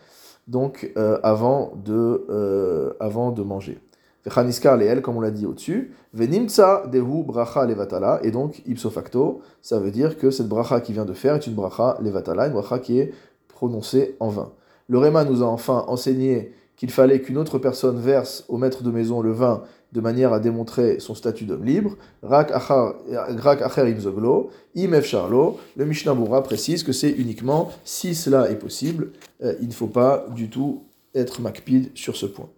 donc 0.46 0.90
euh, 0.96 1.18
avant, 1.22 1.72
de, 1.84 2.26
euh, 2.30 2.94
avant 3.00 3.32
de 3.32 3.42
manger. 3.42 3.78
Vechaniskar 4.28 4.76
leel, 4.76 5.02
comme 5.02 5.16
on 5.16 5.20
l'a 5.20 5.30
dit 5.30 5.46
au-dessus, 5.46 5.92
venimtsa 6.12 6.84
dehu 6.92 7.22
bracha 7.24 7.64
levatala, 7.66 8.20
et 8.22 8.30
donc 8.30 8.62
ipso 8.66 8.90
facto, 8.90 9.40
ça 9.62 9.78
veut 9.78 9.90
dire 9.90 10.18
que 10.18 10.30
cette 10.30 10.48
bracha 10.48 10.80
qui 10.80 10.92
vient 10.92 11.04
de 11.04 11.14
faire 11.14 11.34
est 11.34 11.46
une 11.46 11.54
bracha 11.54 11.98
levatala, 12.00 12.46
une 12.46 12.52
bracha 12.52 12.78
qui 12.78 12.98
est 12.98 13.12
prononcée 13.48 14.16
en 14.20 14.28
vain. 14.28 14.52
Le 14.88 14.98
Réma 14.98 15.24
nous 15.24 15.42
a 15.42 15.46
enfin 15.46 15.84
enseigné 15.88 16.52
qu'il 16.76 16.90
fallait 16.90 17.20
qu'une 17.20 17.38
autre 17.38 17.58
personne 17.58 17.98
verse 17.98 18.44
au 18.48 18.56
maître 18.56 18.82
de 18.82 18.90
maison 18.90 19.20
le 19.20 19.32
vin 19.32 19.62
de 19.92 20.00
manière 20.00 20.32
à 20.32 20.40
démontrer 20.40 21.00
son 21.00 21.14
statut 21.14 21.44
d'homme 21.44 21.64
libre. 21.64 21.96
Rak 22.22 22.52
acher 22.52 23.90
imzoglo, 23.90 24.50
imef 24.74 25.06
charlo. 25.06 25.58
Le 25.76 25.86
Mishnah 25.86 26.14
Moura 26.14 26.42
précise 26.42 26.84
que 26.84 26.92
c'est 26.92 27.10
uniquement 27.10 27.70
si 27.84 28.14
cela 28.14 28.50
est 28.50 28.56
possible. 28.58 29.10
Euh, 29.42 29.54
il 29.60 29.68
ne 29.68 29.72
faut 29.72 29.86
pas 29.86 30.26
du 30.34 30.50
tout 30.50 30.84
être 31.14 31.40
makpid 31.40 31.90
sur 31.94 32.16
ce 32.16 32.26
point. 32.26 32.48